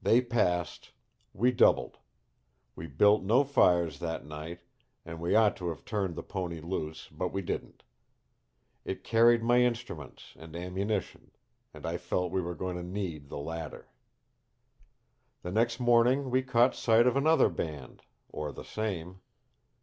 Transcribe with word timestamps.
"They 0.00 0.22
passed; 0.22 0.92
we 1.34 1.52
doubled. 1.52 1.98
We 2.74 2.86
built 2.86 3.22
no 3.22 3.44
fires 3.44 3.98
that 3.98 4.24
night 4.24 4.60
and 5.04 5.20
we 5.20 5.34
ought 5.34 5.58
to 5.58 5.68
have 5.68 5.84
turned 5.84 6.14
the 6.16 6.22
pony 6.22 6.58
loose, 6.60 7.10
but 7.12 7.34
we 7.34 7.42
didn't. 7.42 7.82
It 8.86 9.04
carried 9.04 9.42
my 9.42 9.60
instruments, 9.60 10.32
and 10.38 10.56
ammunition, 10.56 11.32
and 11.74 11.84
I 11.84 11.98
felt 11.98 12.32
we 12.32 12.40
were 12.40 12.54
going 12.54 12.78
to 12.78 12.82
need 12.82 13.28
the 13.28 13.36
latter. 13.36 13.90
"The 15.42 15.52
next 15.52 15.78
morning 15.78 16.30
we 16.30 16.40
caught 16.40 16.74
sight 16.74 17.06
of 17.06 17.14
another 17.14 17.50
band 17.50 18.04
or 18.30 18.52
the 18.52 18.64
same. 18.64 19.20